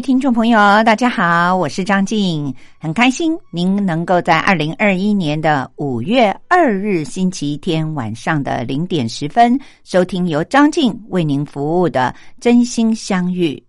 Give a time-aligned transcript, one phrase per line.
[0.00, 13.60] 听众朋友，大家好，我是张静，很开心您能够在二零二一年的五月二日星期天晚上的零点十分收听由张静为您服务的《真心相遇》。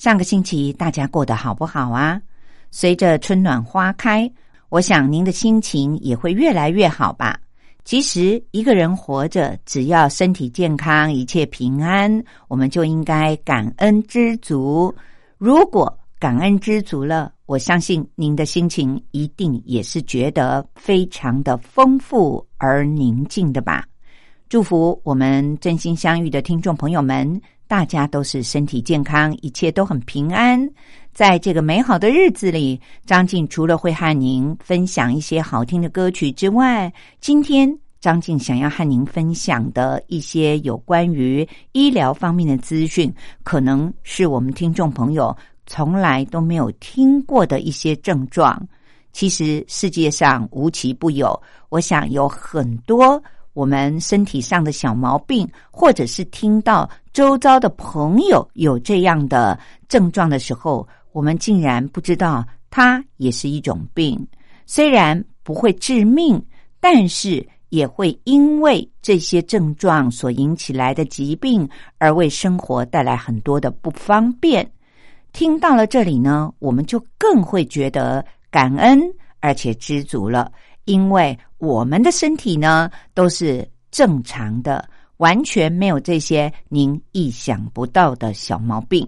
[0.00, 2.20] 上个星期大家过得好不好啊？
[2.70, 4.30] 随着春暖花开，
[4.68, 7.36] 我想您的心情也会越来越好吧。
[7.84, 14.94] 其实一个人活着，只要身体健康、一切平安，我们就应该感恩知足。
[15.38, 23.86] 如果感恩知足了，我相信您的心情一定也是觉得非常的丰富而宁静的吧。
[24.48, 30.68] 祝福我们真心相遇的听众朋友们，大家都是身体健康，一切都很平安。
[31.12, 48.60] 在这个美好的日子里，张静除了会和您分享一些好听的歌曲之外，今天张静想要和您分享的一些有关于医疗方面的资讯，可能是我们听众朋友从来都没有听过的一些症状。
[49.12, 53.20] 其实世界上无奇不有，我想有很多
[53.52, 64.24] 我们身体上的小毛病，或者是听到周遭的朋友有这样的症状的时候，我们竟然不知道它也是一种病。
[64.66, 66.40] 虽然不会致命，
[66.78, 67.44] 但是。
[67.70, 71.68] 也会因为这些症状所引起来的疾病，
[71.98, 74.68] 而为生活带来很多的不方便。
[75.32, 79.00] 听到了这里呢，我们就更会觉得感恩，
[79.40, 80.50] 而且知足了，
[80.86, 89.06] 因为我们的身体呢都是正常的，完全没有这些您意想不到的小毛病。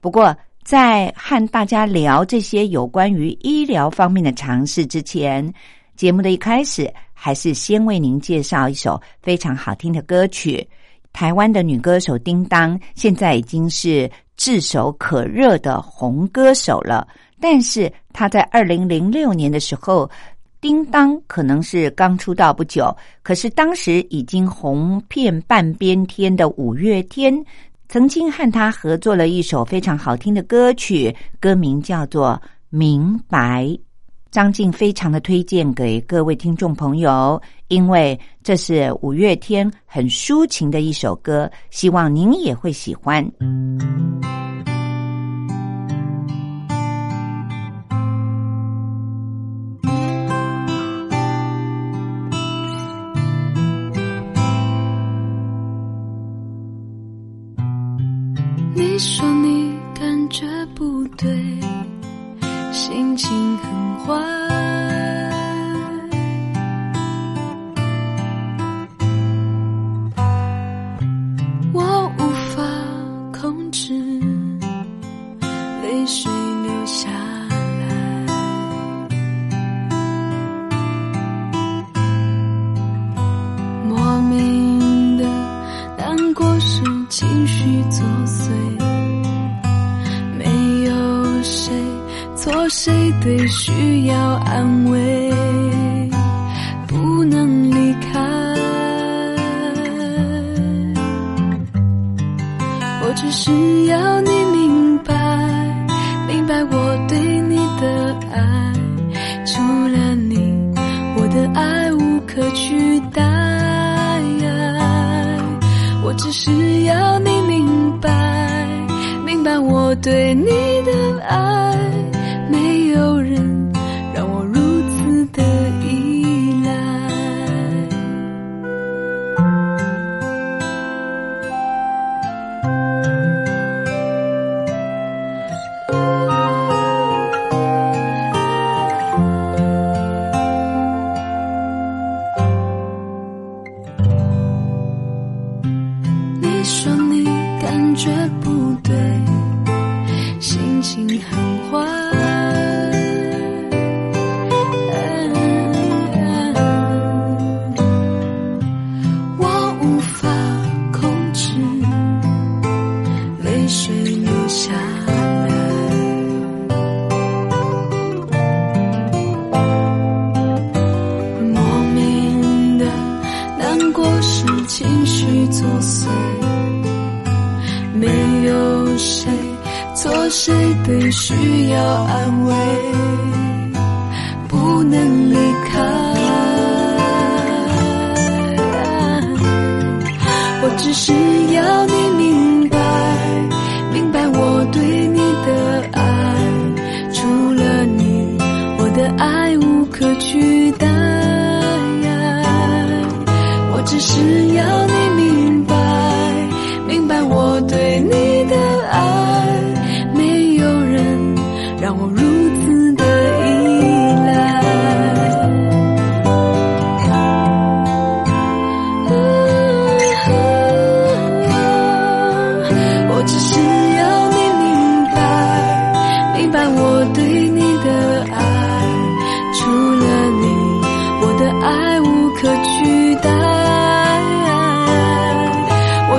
[0.00, 0.34] 不过，
[0.64, 5.52] 在和大家聊这些有关于医疗方面的尝试之前，
[5.94, 6.90] 节目的一开始。
[7.22, 10.66] 还是先为您介绍一首非常好听的歌曲。
[11.12, 17.06] 台湾的女歌手叮当现在已经是炙手可热的红歌手了，
[17.38, 20.10] 但是她在二零零六年的时候，
[20.62, 27.44] 叮当可能是刚出道不久，可是当时已经红遍半边天的五月天，
[27.86, 33.64] 曾经和她合作了一首非常好听的歌曲，歌名叫做《明白》。
[34.30, 43.28] 张静非常的推荐给各位听众朋友，因为这是五月天很抒情的一首歌，希望您也会喜欢。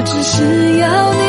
[0.03, 1.20] 只是要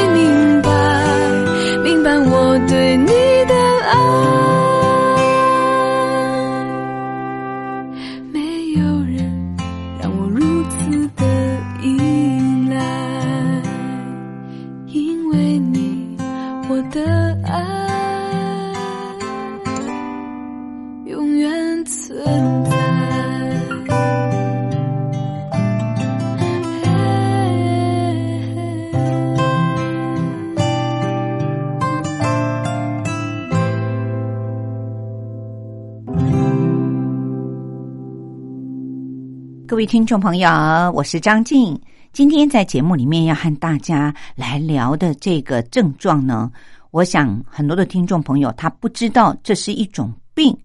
[39.83, 40.49] 位听众朋友，
[40.95, 41.77] 我是张静。
[42.13, 46.49] 今天在节目里面要和大家来聊的这个症状呢，
[46.93, 50.57] 我想很多的听众朋友他不知道这是一种病。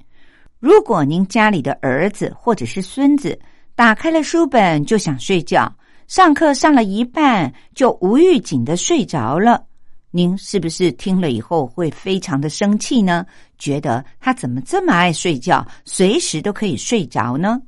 [0.60, 3.36] 如果您家里的儿子或者是孙子
[3.74, 5.76] 打开了书本就想睡觉，
[6.06, 9.66] 上课上了一半就无预警的睡着了，
[10.12, 13.26] 您是不是听了以后会非常的生气呢？
[13.58, 17.60] 觉得他怎么这么爱睡觉，随时都可以睡着呢？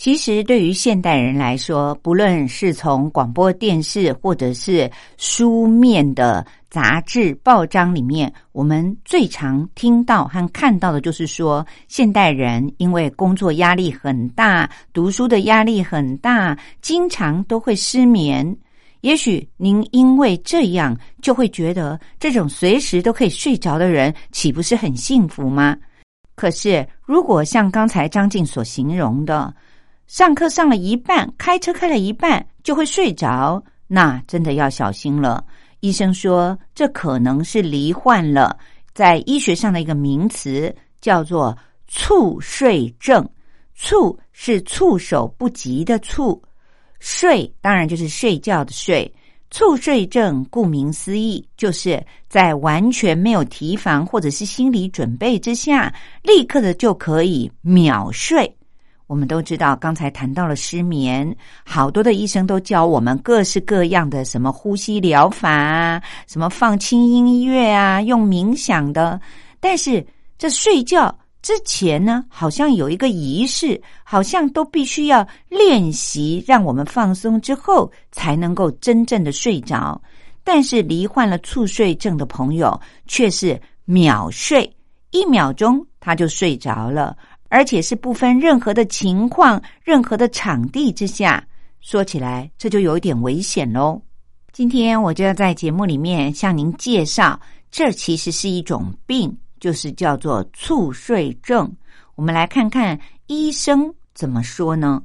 [0.00, 18.56] 其实，对于现代人来说，不论是从广播电视，或者是书面的杂志、报章里面，我们最常听到和看到的，就是说，现代人因为工作压力很大，读书的压力很大，经常都会失眠。
[19.02, 25.76] 也许您因为这样，就会觉得这种随时都可以睡着的人，岂不是很幸福吗？
[26.36, 29.54] 可是，如果像刚才张静所形容的，
[30.10, 35.44] 上课上了一半，开车开了一半就会睡着，那真的要小心了。
[35.78, 38.58] 医生说，这可能是罹患了
[38.92, 43.24] 在医学上的一个名词，叫做猝睡症。
[43.76, 46.42] 猝是措手不及的猝，
[46.98, 49.08] 睡当然就是睡觉的睡。
[49.48, 58.52] 猝睡症顾名思义，就是在完全没有提防或者是心理准备之下，立刻的就可以秒睡。
[59.10, 69.20] 我们都知道，刚才谈到了失眠，好多的医生都教我们各式各样的什么呼吸疗法啊，什么放轻音乐啊，用冥想的。
[69.58, 70.06] 但是
[70.38, 71.12] 这睡觉
[71.42, 80.00] 之前呢，好像有一个仪式，好像都必须要练习，让我们放松之后才能够真正的睡着。
[80.44, 84.72] 但是罹患了猝睡症的朋友却是秒睡，
[85.10, 87.16] 一秒钟他就睡着了。
[87.50, 91.44] 而且是不分任何的情况、任何的场地之下，
[91.80, 94.00] 说起来这就有点危险喽。
[94.52, 97.38] 今天我就要在节目里面向您介绍，
[97.70, 101.70] 这其实是一种病，就是叫做猝睡症。
[102.14, 105.02] 我们来看看医生怎么说呢？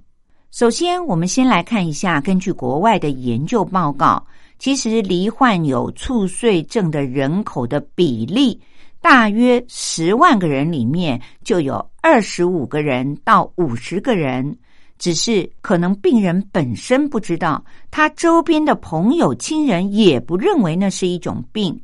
[0.51, 4.25] 首先，我们先来看一下，根据国外的研究报告，
[4.59, 8.61] 其实罹患有猝睡症的人口的比例。
[9.01, 14.55] 大约十万个人里面就有二十五个人到五十个人，
[14.99, 21.75] 只是可能病人本身不知道，他周边的朋友、亲人也不认为那是一种病。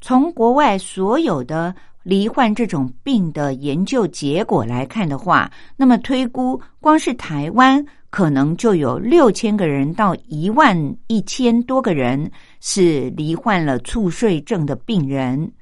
[0.00, 10.74] 从国外所有的罹患这种病的研究结果来看的话，那么推估光是台湾可能就有六千个人到一万
[11.06, 15.52] 一千多个人是罹患了猝睡症的病人。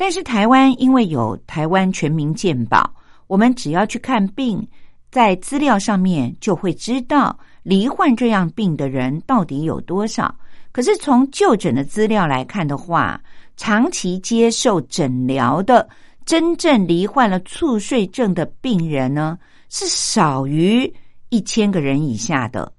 [0.00, 2.90] 但是台湾因为有台湾全民健保，
[3.26, 4.66] 我们只要去看病，
[5.10, 10.34] 在资料上面就会知道罹患这样病的人到底有多少。
[10.72, 13.20] 可是从就诊的资料来看的话，
[13.58, 15.86] 长期接受诊疗的
[16.24, 19.38] 真正罹患了猝睡症的病人呢，
[19.68, 20.90] 是少于
[21.28, 22.72] 一千个人以下的。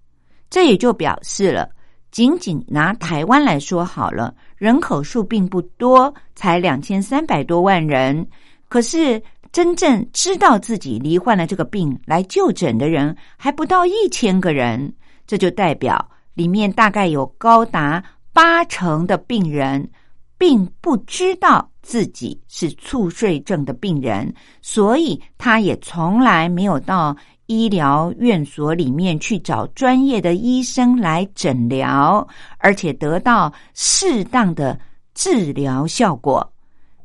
[0.50, 1.70] 这也就表示了，
[2.10, 8.24] 仅仅拿台湾来说好了，人口数并不多，才两千三百多万人。
[8.70, 9.20] 可是
[9.51, 14.94] 真正知道自己罹患了这个病来就诊的人还不到一千个人，
[15.25, 16.08] 这就代表。
[16.36, 18.03] 里面大概有高达
[18.34, 19.89] 八成的病人，
[20.38, 27.18] 并不知道自己是猝睡症的病人，所以他也从来没有到
[27.51, 32.25] 医疗院所里面去找专业的医生来诊疗，
[32.60, 34.79] 而且得到适当的
[35.13, 36.50] 治疗效果。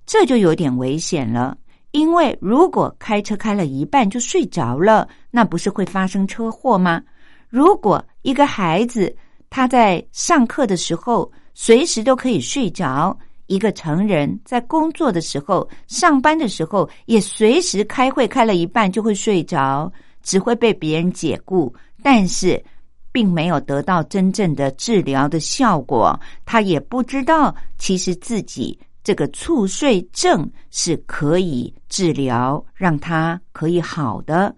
[0.06, 1.58] 这就有点危险了，
[1.90, 7.02] 因为如果开车开了一半就睡着了，那不是会发生车祸吗？
[7.48, 9.12] 如果一个孩子
[9.50, 19.90] 他在上课的时候随时都可以睡着，一个成人在工作的时候、上班的时候也随时开会开了一半就会睡着，
[20.26, 22.62] 只会被别人解雇，但是
[23.12, 26.18] 并没有得到真正的治疗的效果。
[26.44, 34.52] 他也不知道，其实自己这个猝睡症是可以治疗，让他可以好的。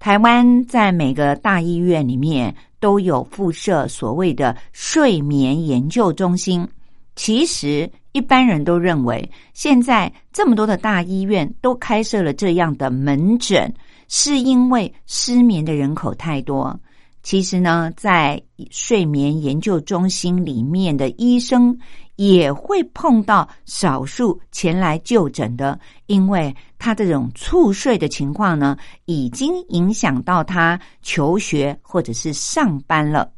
[0.00, 6.68] 台湾在每个大医院里面都有附设所谓的睡眠研究中心。
[7.16, 13.72] 其实一般人都认为，现在这么多的大医院都开设了这样的门诊，
[14.08, 16.78] 是因为失眠的人口太多。
[17.22, 21.74] 其实呢，在睡眠研究中心里面的医生
[22.16, 33.32] 也会碰到少数前来就诊的，因为他这种猝睡的情况呢，已经影响到他求学或者是上班了。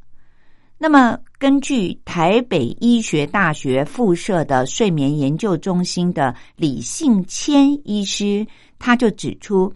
[0.78, 8.44] 那么，根据台北医学大学附设的睡眠研究中心的李信谦医师，
[8.80, 9.72] 他就指出，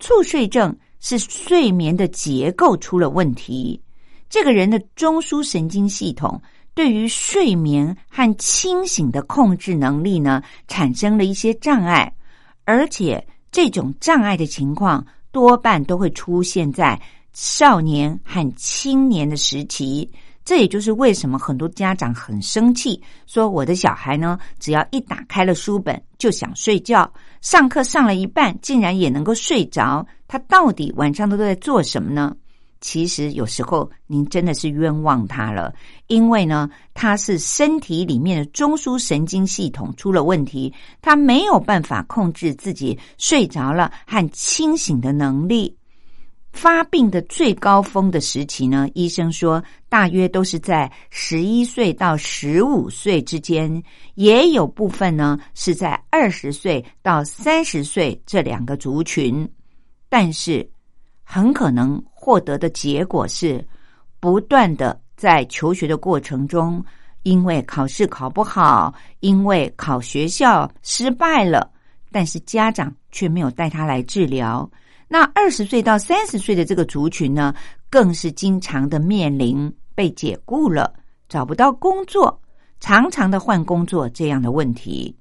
[0.00, 0.76] 猝睡症。
[1.02, 3.80] 是睡眠的结构出了问题，
[4.28, 6.38] 这个人的中枢神经系统
[6.74, 12.12] 对于睡眠和清醒的控制能力呢，产生了一些障碍，
[12.66, 15.02] 而且这种障碍的情况
[15.32, 17.00] 多半都会出现在
[17.32, 20.06] 少年和青年的时期。
[20.44, 32.34] 这也就是为什么很多家长很生气，说我的小孩呢，只要一打开了书本就想睡觉，上课上了一半竟然也能够睡着，他到底晚上都在做什么呢？
[32.80, 35.72] 其实有时候您真的是冤枉他了，
[36.06, 45.76] 因为呢，他是身体里面的中枢神经系统出了问题，他没有办法控制自己睡着了和清醒的能力。
[46.52, 53.82] 发病的最高峰的时期呢，医生说大约都是在十一岁到十五岁之间，
[54.14, 59.48] 也有部分呢是在二十岁到三十岁这两个族群，
[60.08, 60.68] 但是
[61.22, 63.64] 很可能获得的结果是，
[64.18, 66.84] 不断的在求学的过程中，
[67.22, 71.70] 因为考试考不好，因为考学校失败了，
[72.10, 74.68] 但是家长却没有带他来治疗。
[75.12, 77.52] 那二十岁到三十岁的这个族群呢，
[77.90, 80.94] 更是经常的面临被解雇了、
[81.28, 82.40] 找不到工作、
[82.78, 85.12] 常常的换工作这样的问题。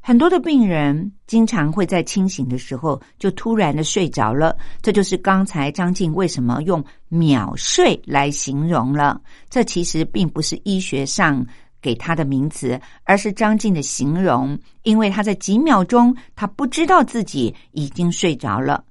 [0.00, 9.20] 很多的病人经常会在清醒的时候就突然的睡着了，这就是刚才张静为什么用秒睡来形容了。
[9.50, 11.44] 这其实并不是医学上
[11.80, 18.84] 给他的名词，而是张静的形容，因为他在几秒钟，他不知道自己已经睡着了。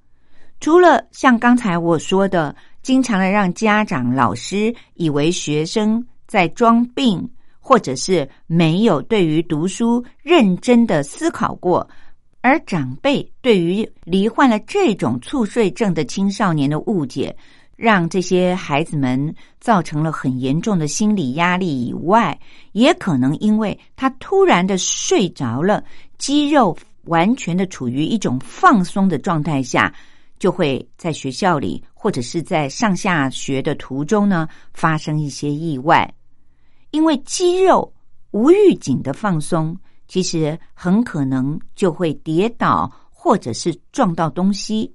[0.62, 7.28] 除了像刚才我说的，经常的让家长、老师以为学生在装病，
[7.60, 11.90] 或者是没有对于读书认真的思考过，
[12.42, 17.36] 而长辈对于罹患了这种猝睡症的青少年的误解，
[17.76, 22.40] 让这些孩子们造成了很严重的心理压力以外，
[22.74, 25.84] 也可能因为他突然的睡着了，
[26.20, 29.92] 肌肉完全的处于一种放松的状态下。
[30.42, 36.12] 就会在学校里，或者是在上下学的途中呢，发生一些意外。
[36.90, 37.94] 因为肌肉
[38.32, 44.92] 无预警的放松，其实很可能就会跌倒，或者是撞到东西。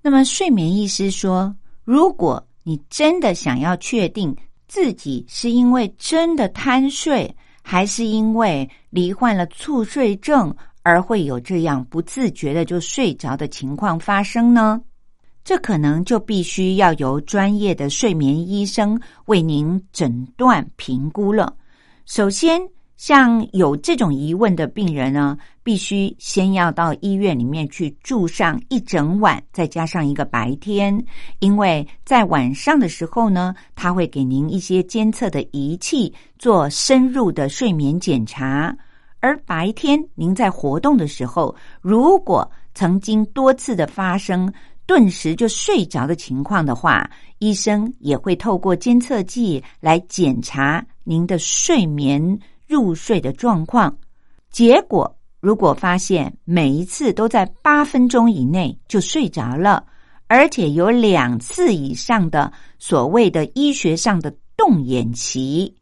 [0.00, 4.32] 那么，睡眠医师说，如果你真的想要确定
[4.68, 10.54] 自己是因为真的贪睡，还是因为罹患了猝睡症
[10.88, 14.80] 而会有这样不自觉的就睡着的情况发生呢？
[15.44, 21.54] 这可能就必须要由专业的睡眠医生为您诊断评估了。
[22.06, 22.58] 首先，
[22.96, 30.98] 像有这种疑问的病人呢，必须先要到医院里面去住上一整晚，再加上一个白天，
[31.40, 38.74] 因为在晚上的时候呢，他会给您一些监测的仪器做深入的睡眠检查，
[39.20, 44.52] 而白天您在活动的时候，如果曾经多次的发生。
[44.88, 47.10] 顿时就睡着的情况的话，
[47.40, 53.94] 医生也会透过监测器来检查您的睡眠入睡的状况。
[54.50, 59.84] 结果如果发现每一次都在八分钟以内就睡着了，
[60.26, 65.76] 而且有两次以上的所谓的医学上的动眼期。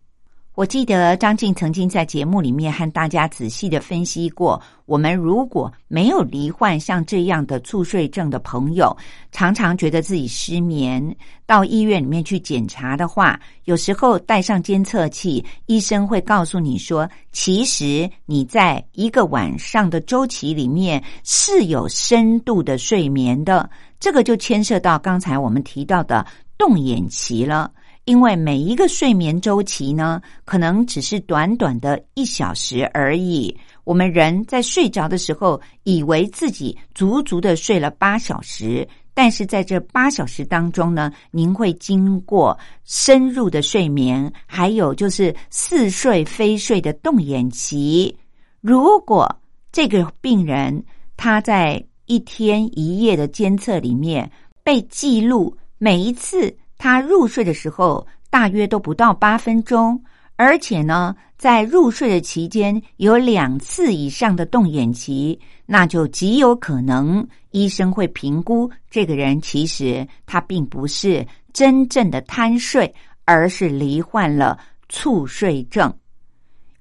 [0.57, 8.97] 我记得张静曾经在节目里面和大家仔细的分析过，我们如果没有罹患像这样的猝睡症的朋友，
[9.31, 23.69] 常常觉得自己失眠，到医院里面去检查的话，有时候带上监测器，医生会告诉你说，其实你在一个晚上的周期里面是有深度的睡眠的，
[24.01, 27.71] 这个就牵涉到刚才我们提到的动眼期了。
[28.07, 33.55] 因为每一个睡眠周期呢，可能只是短短的一小时而已。
[33.83, 48.17] 我们人在睡着的时候，以为自己足足的睡了八小时，但是在这八小时当中呢，您会经过深入的睡眠，还有就是似睡非睡的动眼期。
[48.61, 49.29] 如果
[49.73, 50.85] 这个病人
[51.17, 54.31] 他在一天一夜的监测里面
[54.63, 56.57] 被记录每一次。
[56.79, 60.03] 他入睡的时候大约都不到八分钟，
[60.37, 74.59] 而且呢，在入睡的期间有两次以上的动眼期，那就极有可能医生会评估这个人其实他并不是真正的贪睡，而是罹患了
[74.89, 75.93] 猝睡症。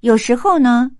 [0.00, 0.90] 有时候呢，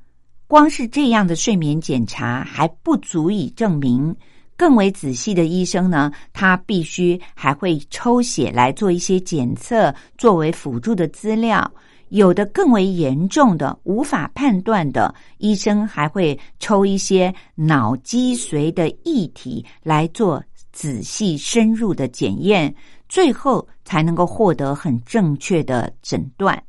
[0.47, 4.17] 光是这样的睡眠检查还不足以证明。
[4.57, 11.71] 更为仔细的医生呢，他必须还会抽血来做一些检测，作为辅助的资料。
[12.11, 20.41] 有的更为严重的、无法判断的，医生还会抽一些脑脊髓的液体来做
[20.73, 22.73] 仔细深入的检验，
[23.09, 26.63] 最后才能够获得很正确的诊断。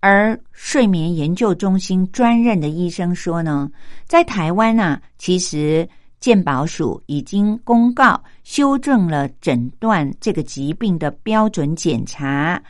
[0.00, 3.70] 而睡眠研究中心专任的医生说呢，
[4.06, 5.88] 在台湾呢，其实。
[6.20, 12.60] 健保署已经公告修正了诊断这个疾病的标准检查，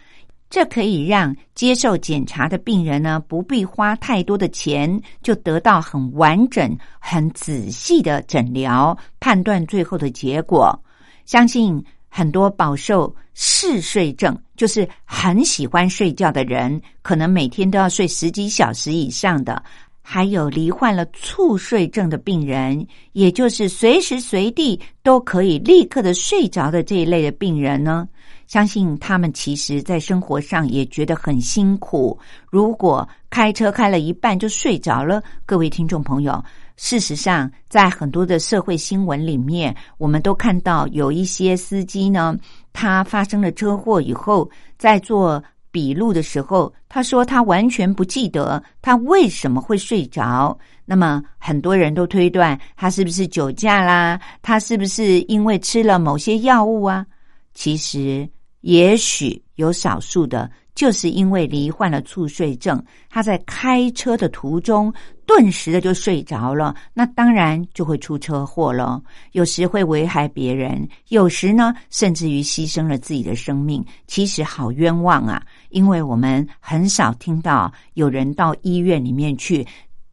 [0.51, 10.79] 这可以让接受检查的病人呢不必花太多的钱，就得到很完整、很仔细的诊疗，判断最后的结果。
[11.25, 19.63] 相信很多饱受嗜睡症，就是很喜欢睡觉的人，可能每天都要睡十几小时以上的。
[20.11, 28.09] 还有罹患了猝睡症的病人，也就是随时随地都可以立刻的睡着的这一类的病人呢，
[28.47, 32.19] 相信他们其实在生活上也觉得很辛苦。
[32.51, 36.43] 如果开车开了一半就睡着了，各位听众朋友，
[36.79, 42.35] 事实上在很多的社会新闻里面，我们都看到有一些司机呢，
[42.73, 45.45] 他发生了车祸以后，在做。
[45.79, 50.59] 笔录的时候，他说他完全不记得他为什么会睡着。
[50.85, 54.21] 那么很多人都推断他是不是酒驾啦？
[54.43, 57.07] 他是不是因为吃了某些药物啊？
[57.55, 58.29] 其实，
[58.63, 60.51] 也许有少数的。
[60.79, 64.95] 就是因为罹患了猝睡症，他在开车的途中
[65.27, 69.03] 顿时的就睡着了，那当然就会出车祸了。
[69.33, 73.85] 有时会危害别人，有时呢，甚至于牺牲了自己的生命。
[74.07, 75.43] 其实好冤枉啊！
[75.71, 79.67] 因为我们很少听到有人到医院里面去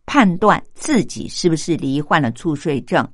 [0.07, 3.07] 判断自己是不是罹患了猝睡症。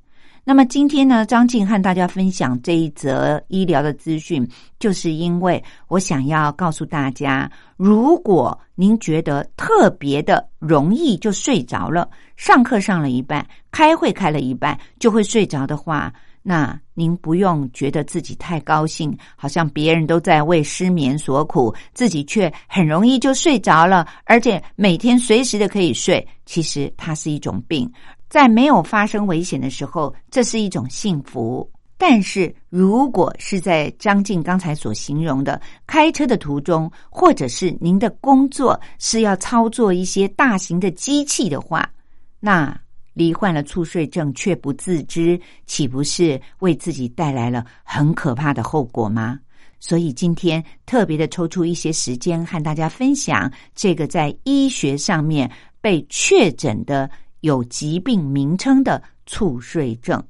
[0.43, 4.45] 那么今天呢，张静和大家分享这一则医疗的资讯，
[4.79, 27.89] 就是因为我想要告诉大家，如果您觉得特别的容易就睡着了，上课上了一半，开会开了一半就会睡着的话，那您不用觉得自己太高兴，好像别人都在为失眠所苦，自己却很容易就睡着了，而且每天随时的可以睡，其实它是一种病。
[28.31, 31.69] 在没有发生危险的时候，这是一种幸福。
[31.97, 41.91] 但是如果是在张静刚才所形容的开车的途中，或者是您的工作是要操作一些大型的机器的话，
[42.39, 42.73] 那
[43.13, 49.37] 罹患了猝睡症却不自知，岂不是为自己带来了很可怕的后果吗？
[49.77, 57.11] 所以今天特别的抽出一些时间和大家分享这个在医学上面被确诊的
[57.41, 60.23] 有疾病名称的猝睡症。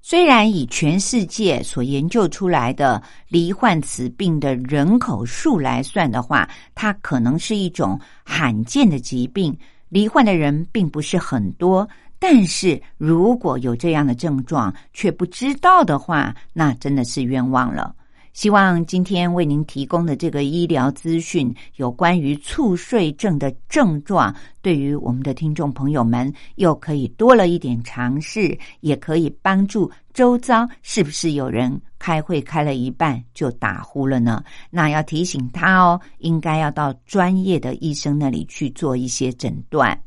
[0.00, 9.54] 虽然以全世界所研究出来的罹患此病的人口数来算的话，它可能是一种罕见的疾病，
[9.90, 11.86] 罹患的人并不是很多。
[12.18, 17.94] 但是如果有这样的症状却不知道的话，那真的是冤枉了。
[18.38, 34.44] 希望今天为您提供的这个医疗资讯，有关于猝睡症的症状，对于我们的听众朋友们，又可以多了一点尝试，也可以帮助周遭是不是有人开会开了一半就打呼了呢？
[34.70, 40.00] 那要提醒他哦，应该要到专业的医生那里去做一些诊断。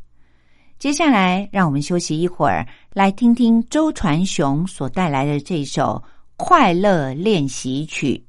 [0.80, 6.02] 接下来，让我们休息一会儿，来听听周传雄所带来的这首。
[6.44, 8.20] 快乐练习曲。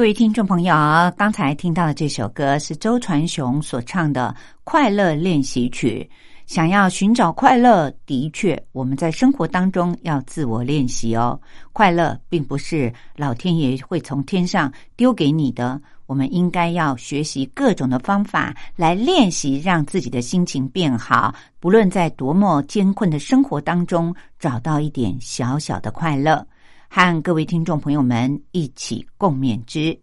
[0.00, 0.74] 各位听众朋友，
[1.14, 4.34] 刚才听到的这首歌是周传雄所唱的
[4.64, 6.08] 《快乐练习曲》。
[6.46, 11.38] 想要寻找快乐，的确，我们在生活当中要自我练习哦。
[11.74, 21.34] 快乐并不是老天爷会从天上丢给你的，我们应该要学习各种的方法来练习，让自己的心情变好。
[21.60, 26.46] 不论在多么艰困的生活当中，找到一点小小的快乐。
[26.92, 29.96] 和各位听众朋友们一起共勉之。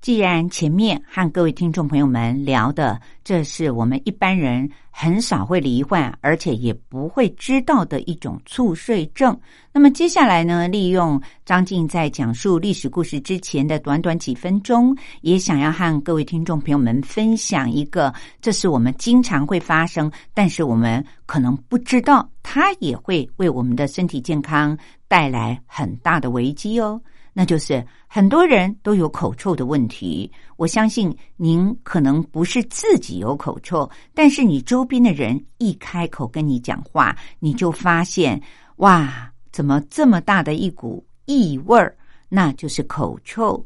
[0.00, 9.38] 既然前面和各位听众朋友们聊的，这是我们一般人很少会罹患，而且也不会知道的一种猝睡症。
[9.70, 18.10] 那么接下来呢，利用张静在讲述历史故事之前的短短几分钟，也想要和各位听众朋友们分享一个，
[18.40, 24.76] 这是我们经常会发生，但是我们可能不知道，它也会为我们的身体健康
[25.08, 26.98] 带来很大的危机哦。
[27.32, 30.30] 那就是很多人都有口臭的问题。
[30.56, 38.40] 我相信您可能不是自己有口臭，但是你周边的人一开口跟你讲话，你就发现
[38.76, 41.96] 哇，怎么这么大的一股异味儿？
[42.28, 43.64] 那就是口臭。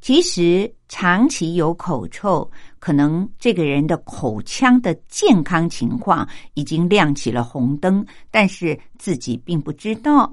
[0.00, 10.30] 其实长期有口臭，可能这个人的口腔的健康情况已经亮起了红灯，但是自己并不知道。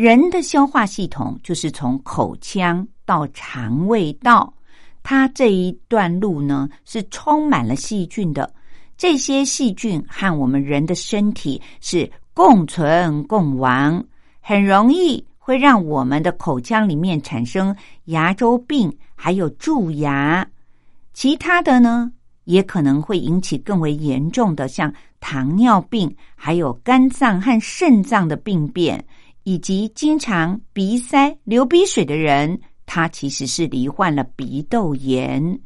[0.00, 4.50] 人的消化系统就是从口腔到肠胃道，
[5.02, 8.50] 它这一段路呢是充满了细菌的。
[8.96, 14.02] 这些细菌和我们人的身体是共存共亡，
[14.40, 20.48] 很容易会让我们的口腔里面产生牙周病，还有蛀牙。
[21.12, 22.10] 其他的呢，
[22.44, 29.04] 也可能会引起更为严重的，像糖尿病，还有肝脏和肾脏的病变。
[29.50, 35.60] 以及经常鼻塞、流鼻水的人，他其实是罹患了鼻窦炎。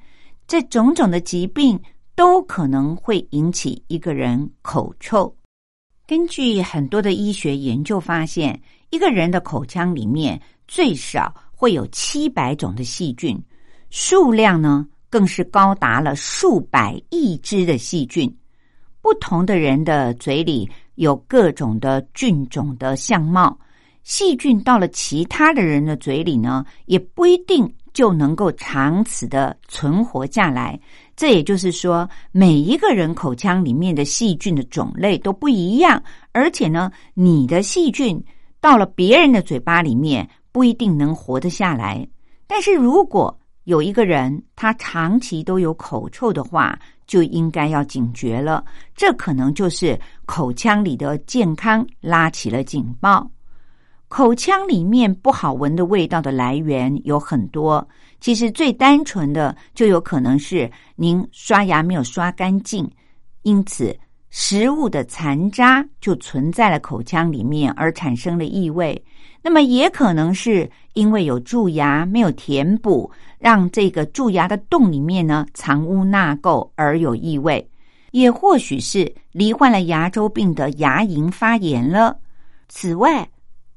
[0.47, 1.79] 这种种的疾病
[2.14, 5.37] 都可能会引起一个人口臭。
[6.07, 13.38] 根据很多的医学研究发现，一个人的口腔里面最少会有七百种的细菌，
[13.90, 18.35] 数量呢更是高达了数百亿只的细菌。
[19.03, 23.59] 不同的人的嘴里有各种的菌种的相貌。
[24.05, 30.79] 细菌到了其他的人的嘴里呢，也不一定就能够长此的存活下来。
[31.17, 38.23] 这也就是说，每一个人口腔里面的细菌的种类都不一样，而且呢，你的细菌
[38.61, 42.07] 到了别人的嘴巴里面不一定能活得下来。
[42.47, 48.62] 但是如果有一个人他长期都有口臭的话，就应该要警觉了，
[48.95, 53.31] 这可能就是口腔里的健康拉起了警报。
[54.09, 57.87] 口腔里面不好闻的味道的来源有很多，
[58.21, 62.88] 其实最单纯的就有可能是您刷牙没有刷干净，
[63.43, 63.97] 因此
[64.31, 69.03] 食物的残渣就存在了口腔里面而产生了异味。
[69.43, 77.69] 那么也可能是因为有蛀牙没有填补，让这个蛀牙的洞里面呢藏污纳垢而有异味，
[78.12, 82.17] 也或许是罹患了牙周病的牙龈发炎了。
[82.69, 83.29] 此外，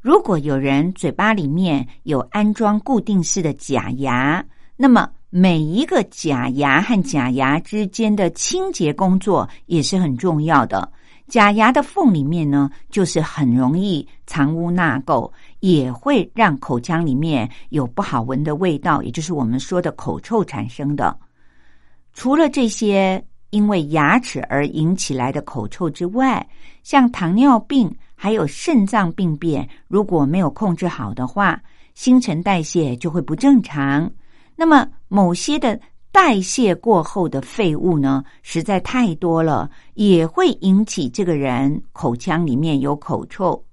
[0.07, 4.41] 如果有人嘴巴里面有安装固定式的假牙，
[4.77, 10.89] 那么每一个假牙和假牙之间的清洁工作也是很重要的。
[11.27, 21.19] 假牙的缝里面呢，就是很容易藏污纳垢，也会让口腔里面有不好闻的味道，也就是我们说的口臭产生的。
[22.13, 26.47] 除了这些因为牙齿而引起来的口臭之外，
[26.83, 27.93] 像糖尿病。
[28.19, 31.61] 还有肾脏病变，如果没有控制好的话，
[31.93, 34.09] 新陈代谢就会不正常。
[34.55, 35.79] 那么，某些的
[36.11, 43.63] 代谢过后的废物呢，实在太多了，也会引起这个人口腔里面有口臭。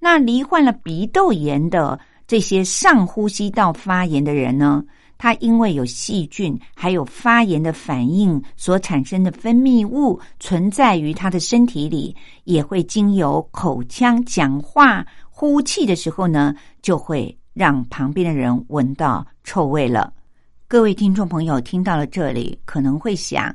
[0.00, 4.82] 那罹患了鼻窦炎的这些上呼吸道发炎的人呢？
[5.24, 20.12] 它因为有细菌，还有发炎的反应所产生的分泌物存在于他的身体里，也会经由口腔讲话呼气的时候呢，就会让旁边的人闻到臭味了。
[20.68, 23.50] 各位听众朋友，听到了这里，可能会想，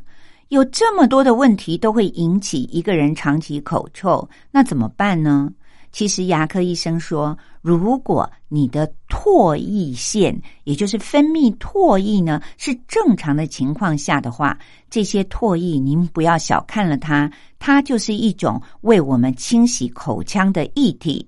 [0.48, 5.52] 有这么多的问题都会引起一个人长期口臭，那怎么办呢？
[5.92, 14.58] 其实牙科医生说，如果你的唾液腺，也就是分泌唾液呢，是正常的情况下的话，
[14.90, 21.28] 这些唾液您不要小看了它，它就是一种为我们清洗口腔的液体。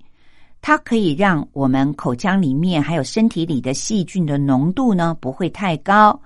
[0.61, 6.21] 它可以让我们口腔里面还有身体里的细菌的浓度呢不会太高，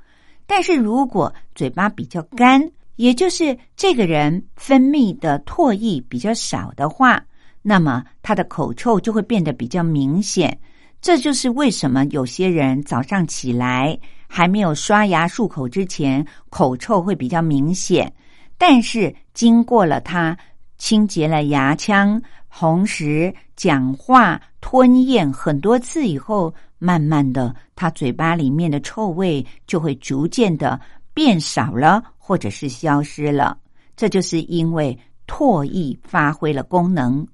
[0.46, 2.62] 但是如果嘴巴比较干，
[2.98, 7.24] 也就是这个人分泌的唾液比较少的话，
[7.68, 10.56] 那么他的口臭就会变得比较明显。
[11.02, 13.98] 这就是为什么有些人早上起来
[14.28, 18.14] 还没有刷牙漱口之前，口臭会比较明显，
[18.56, 20.38] 但是经过了他
[20.78, 22.22] 清洁了牙腔。
[22.52, 30.80] 同时，讲话吞咽很多次以后，慢慢的，他嘴巴里面的臭味就会逐渐的
[31.16, 33.58] 变少了，或者是消失了。
[33.96, 34.98] 这就是因为
[35.28, 37.28] 唾液发挥了功能。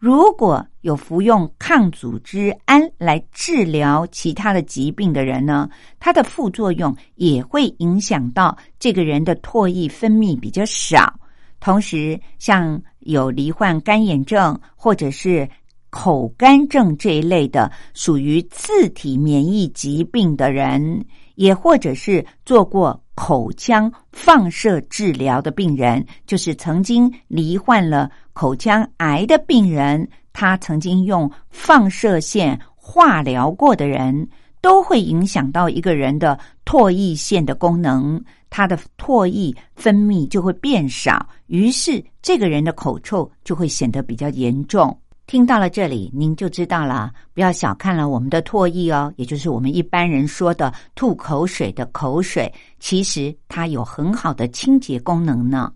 [0.00, 11.14] 如果有服用抗组织胺来治疗其他的疾病的人呢，它的副作用也会影响到这个人的唾液分泌比较少。
[11.60, 15.46] 同时，像有罹患干眼症或者是
[15.90, 34.26] 口干症这一类的，属于自体免疫疾病的人，也或者是做过口腔放射治疗的病人，就是曾经罹患了口腔癌的病人，他曾经用放射线化疗过的人，
[34.62, 38.18] 都会影响到一个人的唾液腺的功能。
[38.48, 44.98] 他的唾液分泌就会变少，于是这个人的口臭就会显得比较严重。
[45.30, 55.72] 听到了这里，您就知道了，不要小看了我们的唾液哦，也就是我们一般人说的吐口水的口水，其实它有很好的清洁功能呢。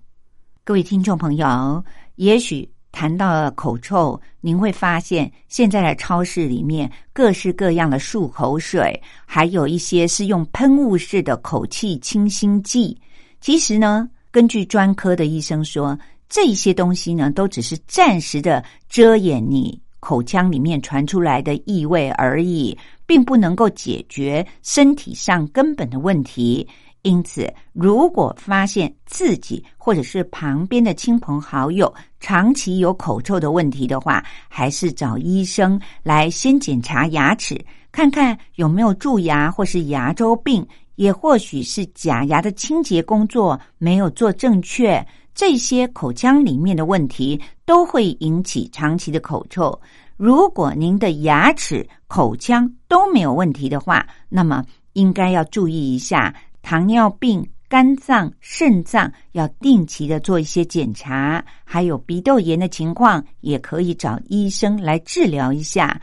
[0.64, 1.84] 各位听众朋友，
[2.16, 2.68] 也许。
[2.90, 12.96] 谈到了口臭，您会发现现在的超市里面各式各样的漱口水，还有一些是用喷雾式的口气清新剂。
[13.40, 15.98] 其实呢，根据专科的医生说，
[16.34, 26.66] 这些东西呢都只是暂时的遮掩你口腔里面传出来的异味而已，并不能够解决身体上根本的问题。
[27.02, 40.66] 因此，如果发现自己或者是旁边的亲朋好友长期有口臭的问题的话，还是找医生来先检查牙齿，看看有没有蛀牙或是牙周病，
[40.96, 45.06] 也或许是假牙的清洁工作没有做正确。
[45.34, 49.78] 这些口腔里面的问题都会引起长期的口臭。
[50.16, 56.34] 如果您的牙齿、口腔都没有问题的话，那么应该要注意一下。
[56.62, 66.00] 糖尿病、肝脏、肾脏要定期的做一些检查，还有鼻窦炎的情况，也可以找医生来治疗一下。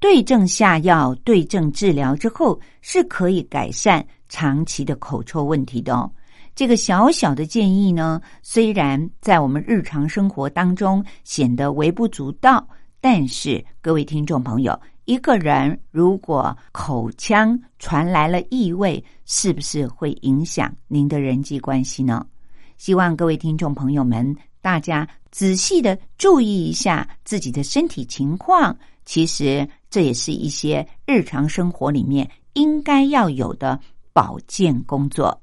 [0.00, 6.10] 对症下药、对症治疗之后，是可以改善长期的口臭问题的哦。
[6.54, 12.66] 这个小小的建议呢，虽然在我们日常生活当中显得微不足道，
[13.00, 14.78] 但是各位听众朋友。
[15.04, 22.24] 一个人如果口腔传来了异味，是不是会影响您的人际关系呢？
[22.76, 28.76] 希望各位听众朋友们，大家仔细的注意一下自己的身体情况。
[29.04, 33.78] 其实这也是一些日常生活里面应该要有的
[34.12, 35.36] 保健工作。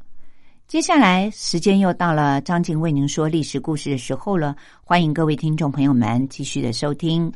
[0.69, 7.33] 接下来时间又到了张静为您说历史故事的时候了，欢迎各位听众朋友们继续的收听。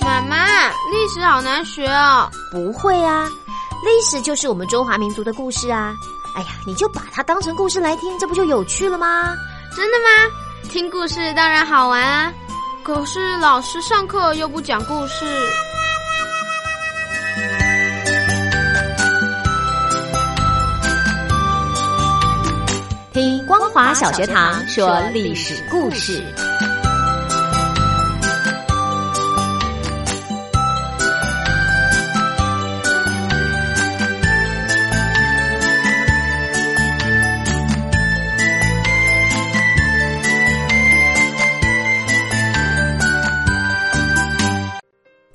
[0.00, 3.30] 妈妈历史好难学哦，不会啊，
[3.84, 5.94] 历史就是我们中华民族的故事啊。
[6.34, 9.36] 哎呀，你就把它当成故事来听，这不就有趣了吗？
[9.76, 10.68] 真的吗？
[10.68, 12.34] 听故事当然好玩啊，
[12.82, 15.24] 可是老师上课又不讲故事。
[23.12, 26.22] 听光华小学堂说历史故事。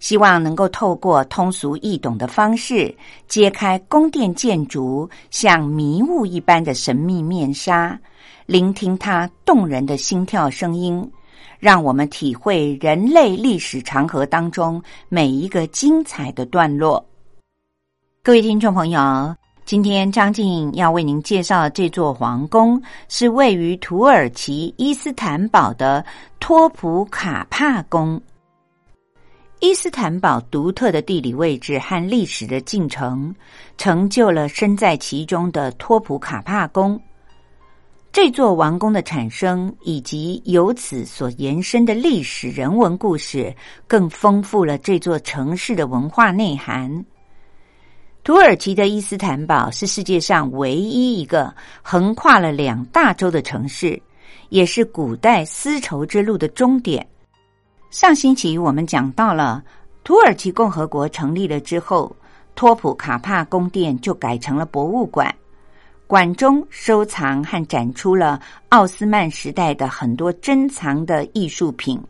[0.00, 2.92] 希望能够透过通俗易懂的方式，
[3.28, 7.96] 揭开宫殿建筑像迷雾一般的神秘面纱，
[8.46, 11.08] 聆听它动人的心跳声音，
[11.58, 17.04] 让我们体会人类历史长河当中每一个精彩的段落。
[18.22, 19.36] 各位听众朋友，
[19.66, 26.02] 今天张静要为您介绍的这座皇宫，是位于土耳其伊斯坦堡的
[26.38, 28.20] 托普卡帕宫。
[29.62, 33.34] 伊斯坦堡独特的地理位置和历史的进程，
[33.76, 36.98] 成就了身在其中的托普卡帕宫。
[38.10, 43.54] 这座王宫的产生以及由此所延伸的历史人文故事，
[43.86, 47.04] 更丰富了这座城市的文化内涵。
[48.24, 54.00] 土耳其的伊斯坦堡是世界上唯一一个横跨了两大洲的城市，
[54.48, 57.06] 也是古代丝绸之路的终点。
[57.90, 59.60] 上星期我们讲到了
[60.04, 62.14] 土耳其共和国成立了之后，
[62.54, 65.34] 托普卡帕宫殿就改成了博物馆。
[66.06, 72.00] 馆中收藏和展出了奥斯曼时代的很多珍藏的艺术品。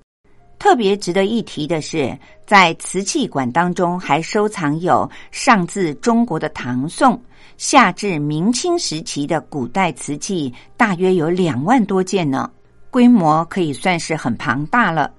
[0.58, 2.16] 特别值得一提的是，
[2.46, 7.18] 在瓷器馆当中还收藏有上自中国的唐宋、
[7.56, 12.50] 下至明清时期的古代瓷器，大约有两万多件呢，
[12.90, 15.10] 规模可以算是很庞大了。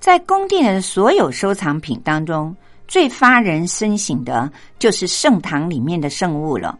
[0.00, 2.56] 在宫殿的所有收藏品当中，
[2.88, 6.76] 最发人深省的就是圣堂里面的圣物了。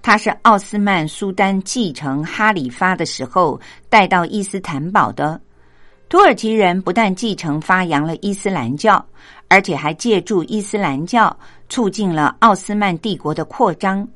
[0.00, 5.38] 它是奥斯曼苏丹继承哈里发的时候带到伊斯坦堡的。
[6.08, 9.04] 土耳其人不但继承发扬了伊斯兰教，
[9.48, 11.36] 而且还借助伊斯兰教
[11.68, 14.08] 促进了奥斯曼帝国的扩张。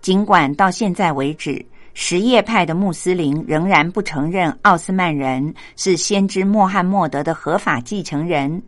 [0.00, 1.64] 尽管到现在为止，
[2.00, 8.62] 什叶派的穆斯林仍然不承认奥斯曼人是先知穆罕默德的合法继承人，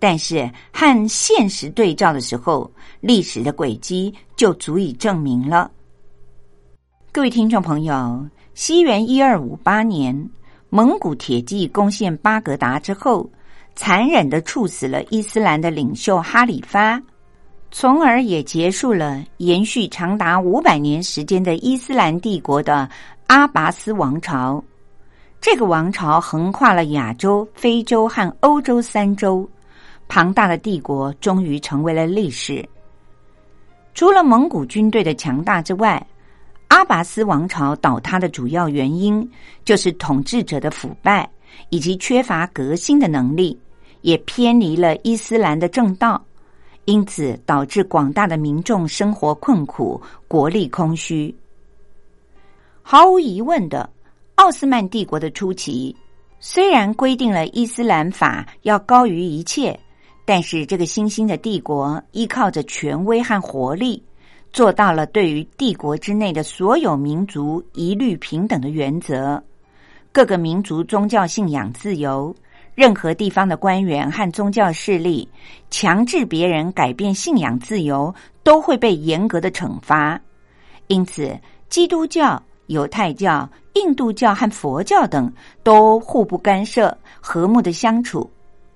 [0.00, 2.68] 但是和现实对照的时候，
[3.00, 5.70] 历史的轨迹就足以证明了。
[7.12, 10.28] 各位听众朋友，西元一二五八年，
[10.68, 13.30] 蒙古铁骑攻陷巴格达之后，
[13.76, 17.00] 残忍的处死了伊斯兰的领袖哈里发。
[17.76, 22.88] 从而也结束了延续长达五百年时间的伊斯兰帝国的
[23.26, 24.62] 阿拔斯王朝。
[25.40, 29.46] 这个王朝横跨了亚洲、非洲和欧洲三洲，
[30.06, 32.64] 庞大的帝国终于成为了历史。
[33.92, 36.00] 除了蒙古军队的强大之外，
[36.68, 39.28] 阿拔斯王朝倒塌的主要原因
[39.64, 41.28] 就是统治者的腐败
[41.70, 43.58] 以及缺乏革新的能力，
[44.02, 46.24] 也偏离了伊斯兰的正道。
[46.86, 51.34] 因此，导致广大的民众生活困苦，国力空虚。
[52.82, 53.88] 毫无疑问的，
[54.34, 55.96] 奥斯曼帝国的初期
[56.40, 59.78] 虽然规定了伊斯兰法要高于一切，
[60.26, 64.02] 但是这个新兴的帝国依靠着权威和活力，
[64.52, 69.42] 做到了对于帝国之内的所有民族一律平等的原则，
[70.12, 72.34] 各个民族宗教信仰自由。
[72.74, 75.28] 任何地方的官员和宗教势力
[75.70, 80.20] 强制别人改变信仰自由，都会被严格的惩罚。
[80.88, 88.28] 因此，基督教、犹太教、印度教和佛教等都互不干涉，和睦的相处。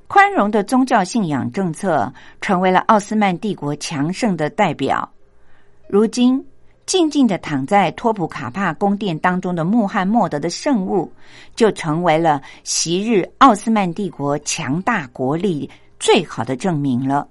[0.07, 5.09] 宽容的宗教信仰政策成为了奥斯曼帝国强盛的代表。
[5.89, 6.45] 如今。
[6.89, 11.13] 静静的躺在托普卡帕宫殿当中的穆罕默德的圣物，
[11.55, 15.69] 就成为了昔日奥斯曼帝国强大国力
[16.01, 17.29] 最好的证明了。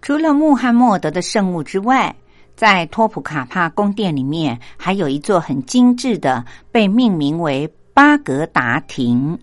[0.00, 2.14] 除了穆罕默德的圣物之外，
[2.54, 9.36] 在托普卡帕宫殿里面还有一座很精致的，被命名为巴格达亭。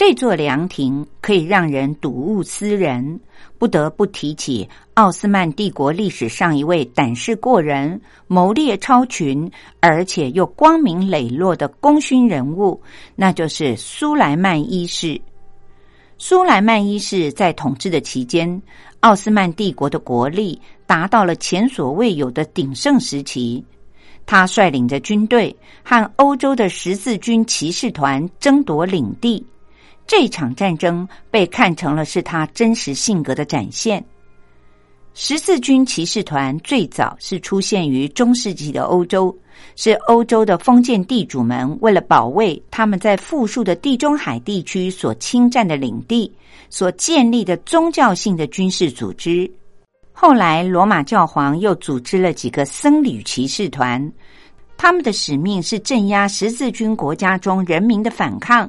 [0.00, 3.20] 这座凉亭可以让人睹物思人，
[3.58, 12.80] 不得不提起奥斯曼帝国历史上一位胆识过人、谋略超群，而且又光明磊落的功勋人物，
[13.14, 15.20] 那就是苏莱曼一世。
[16.16, 18.62] 苏莱曼一世在统治的期间，
[19.00, 23.62] 奥斯曼帝国的国力达到了前所未有的鼎盛时期。
[24.24, 29.44] 他率领着军队和欧洲的十字军骑士团争夺领地。
[30.10, 34.04] 这场战争被看成了是他真实性格的展现。
[35.14, 39.32] 十字军骑士团最早是出现于中世纪的欧洲，
[39.76, 46.34] 是欧洲的封建地主们为了保卫他们在富庶的地中海地区所侵占的领地
[46.70, 49.48] 所建立的宗教性的军事组织。
[50.10, 54.12] 后来，罗马教皇又组织了几个僧侣骑士团，
[54.76, 58.68] 他们的使命是镇压十字军国家中人民的反抗。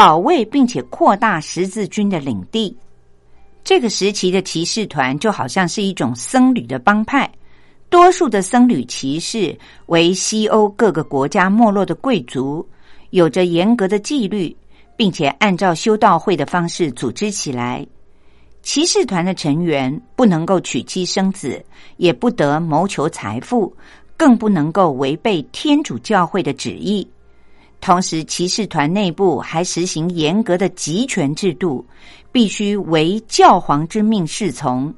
[0.00, 2.74] 保卫并且扩大十字军的领地。
[3.62, 7.30] 这个时期的骑士团就好像是一种僧侣的帮派，
[7.90, 9.54] 多数的僧侣骑士
[9.88, 12.66] 为西欧各个国家没落的贵族，
[13.10, 14.56] 有着严格的纪律，
[14.96, 17.86] 并且按照修道会的方式组织起来。
[18.62, 21.62] 骑士团的成员不能够娶妻生子，
[21.98, 23.70] 也不得谋求财富，
[24.16, 27.06] 更不能够违背天主教会的旨意。
[27.80, 31.84] 同时，骑士团内部还实行严格的集权制度，
[32.30, 34.92] 必须为教皇之命侍从。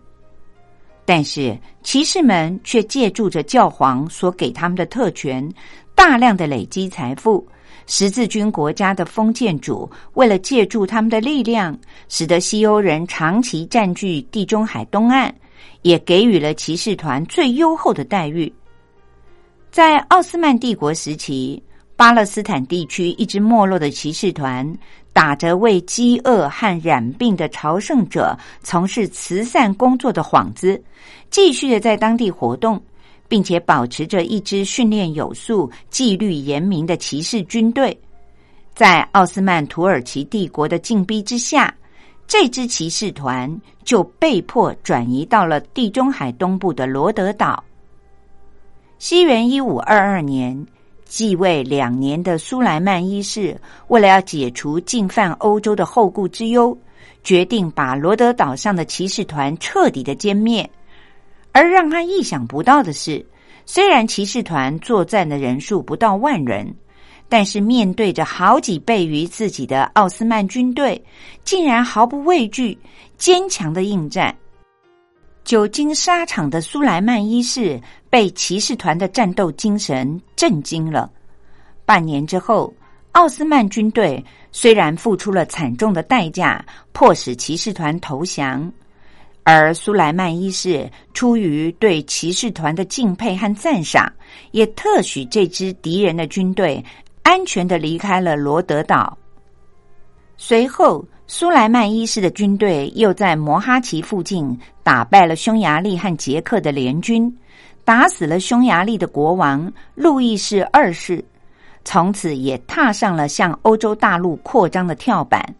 [1.04, 5.48] 但是，骑士们却借助着教皇所给他们的特权，
[5.94, 7.46] 大量的累积财富。
[7.86, 11.78] 十字军国家的封建主为了借助他们的力量，
[12.08, 15.32] 使得西欧人长期占据地中海东岸，
[15.82, 18.52] 也给予了骑士团最优厚的待遇。
[19.70, 21.62] 在奥斯曼帝国时期。
[22.02, 24.76] 巴勒斯坦地区一支没落的骑士团，
[25.12, 30.82] 打着为饥饿和染病的朝圣者从事慈善工作的幌子，
[31.30, 32.82] 继续的在当地活动，
[33.28, 37.96] 并且保持着一支训练有素、纪律严明的骑士军队。
[38.74, 41.72] 在奥斯曼土耳其帝国的禁逼之下，
[42.26, 43.48] 这支骑士团
[43.84, 47.62] 就被迫转移到了地中海东部的罗德岛。
[48.98, 50.66] 西元一五二二年，
[51.12, 53.54] 继位两年的苏莱曼一世，
[53.88, 56.74] 为了要解除进犯欧洲的后顾之忧，
[57.22, 60.68] 决定把罗德岛上的骑士团彻底的歼灭。
[61.52, 63.22] 而让他意想不到的是，
[63.66, 66.74] 虽然骑士团作战的人数不到万人。
[67.28, 71.02] 但是面对着好几倍于自己的奥斯曼军队，
[71.44, 72.78] 竟然毫不畏惧，
[73.18, 74.34] 坚强的应战。
[75.44, 81.10] 久经沙场的苏莱曼一世被骑士团的战斗精神震惊了。
[81.84, 82.72] 半年之后，
[83.12, 88.72] 奥斯曼军队虽然付出了惨重的代价，迫使骑士团投降，
[89.42, 94.10] 而苏莱曼一世出于对骑士团的敬佩和赞赏，
[94.52, 96.82] 也特许这支敌人的军队。
[97.24, 99.16] 安全的离开了罗德岛。
[100.36, 107.32] 随后，苏莱曼一世的军队又在摩哈奇附近打败了匈牙利和捷克的联军，
[107.84, 111.24] 打死了匈牙利的国王路易士二世，
[111.84, 115.54] 从此也踏上了向欧洲大陆扩张的跳板。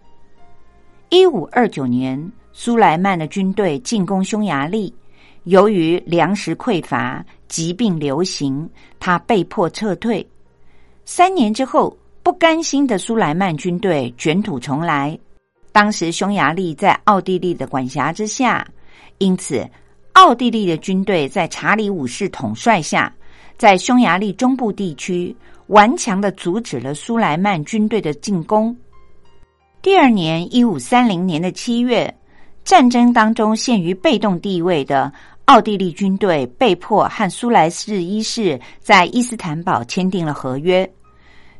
[1.08, 4.92] 一五二九年，苏莱曼的军队进攻匈牙利，
[5.44, 8.68] 由于粮食匮乏、疾病流行，
[8.98, 10.26] 他被迫撤退。
[11.04, 15.18] 三年之后，不甘心的苏莱曼军队卷土重来。
[15.70, 18.66] 当时匈牙利在奥地利的管辖之下，
[19.22, 19.64] 因此
[20.14, 23.14] 奥地利的军队在查理五世统帅下，
[23.56, 25.34] 在匈牙利中部地区
[25.68, 28.76] 顽强的阻止了苏莱曼军队的进攻。
[29.80, 32.12] 第二年，一五三零年的七月，
[32.64, 35.12] 战争当中陷于被动地位的。
[35.46, 40.88] 奥地利军队被迫和苏莱士一世在伊斯坦堡签订了合约。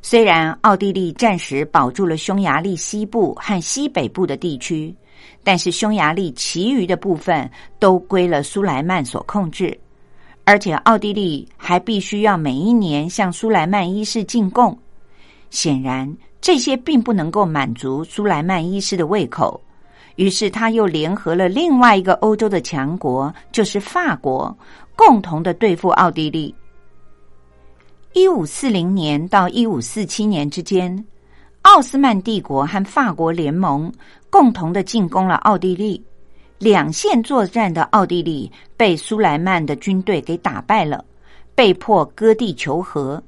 [0.00, 4.94] 虽然奥地利暂时保住了匈牙利西部和西北部的地区，
[5.44, 9.78] 但是匈牙利其余的部分都归了苏莱曼所控制，
[10.44, 14.76] 而且奥地利还必须要每一年向苏莱曼一世进贡。
[15.50, 19.60] 显然，这些并不能够满足苏莱曼一世的胃口。
[20.16, 24.54] 于是，他又联合了另外一个欧洲的强国，就是法国，
[24.94, 26.54] 共同的对付奥地利。
[28.12, 31.02] 一五四零年到一五四七年之间，
[31.62, 33.90] 奥斯曼帝国和法国联盟
[34.28, 36.02] 共同的进攻了奥地利。
[36.58, 41.04] 两线作战的奥地利被苏莱曼的军队给打败了，
[41.54, 43.20] 被迫割地求和。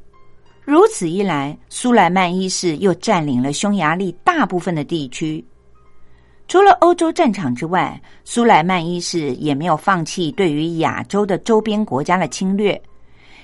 [0.62, 5.44] 如此一来，苏莱曼一世又占领了匈牙利大部分的地区。
[6.46, 12.80] 除了欧洲战场之外，苏莱曼一世也没有放弃对于亚洲的周边国家的侵略。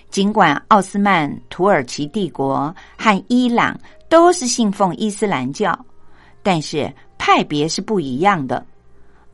[0.08, 3.78] 尽管奥斯曼土耳其帝国和伊朗
[4.10, 5.78] 都是信奉伊斯兰教，
[6.42, 8.62] 但是派别是不一样的。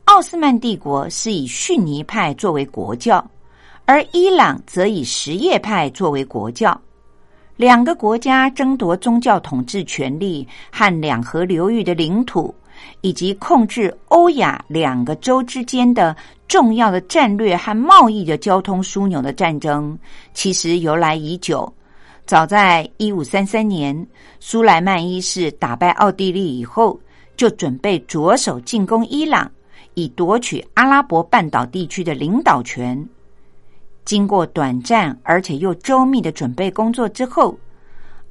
[0.05, 3.21] 奥斯曼帝国是以逊尼派作为国教，
[3.83, 6.79] 而伊朗则以什叶派作为国教。
[7.57, 12.55] 两个国家争夺宗教统治权力和两河流域的领土。
[13.01, 16.15] 以及控制欧亚两个洲之间的
[16.47, 19.97] 重要的战略和贸易的交通枢纽的战争，
[20.35, 21.73] 其实由来已久。
[22.27, 24.05] 早在一五三三年，
[24.41, 26.99] 苏莱曼一世打败奥地利以后，
[27.37, 29.49] 就准备着手进攻伊朗，
[29.93, 33.07] 以夺取阿拉伯半岛地区的领导权。
[34.03, 37.57] 经过短暂而且又周密的准备工作之后，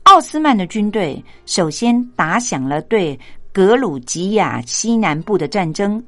[0.03, 3.19] 奥斯曼的军队首先打响了对。
[3.53, 6.05] 格鲁吉亚西南部的战争，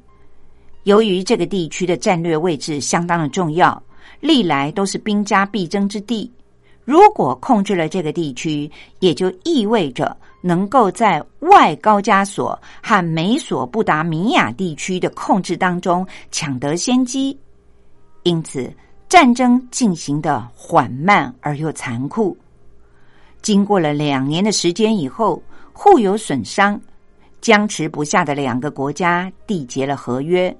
[0.83, 3.81] 由于这个地区的战略位置相当的重要，
[4.19, 6.31] 历来都是兵家必争之地。
[6.89, 8.67] 如果控制了这个地区，
[8.97, 17.37] 也就意味着能够在外高加索和美索不达米亚地区的控制当中抢得先机。
[18.23, 18.73] 因此，
[19.07, 22.35] 战争进行的缓慢而又残酷。
[23.43, 25.39] 经过了两年的时间以后，
[25.71, 26.81] 互有损伤。
[27.39, 30.57] 僵持不下的两个国家缔结了合约，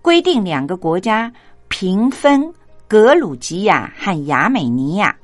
[0.00, 1.30] 规定两个国家
[1.68, 2.50] 平分
[2.88, 5.14] 格鲁吉亚和亚美尼亚。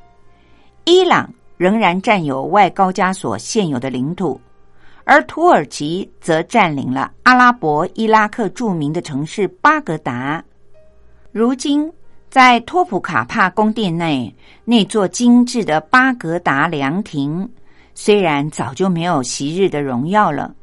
[0.86, 4.38] 伊朗仍然占有外高加索现有的领土，
[5.04, 10.44] 而土耳其则占领了阿拉伯伊拉克著名的城市巴格达。
[11.32, 11.90] 如今，
[12.28, 17.48] 在托普卡帕宫殿内那座精致的巴格达凉亭，
[17.94, 20.54] 虽然早就没有昔日的荣耀了。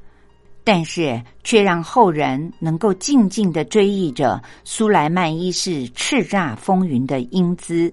[0.63, 7.91] 但是，却让后人能够静静的追忆着苏莱曼一世叱咤风云的英姿。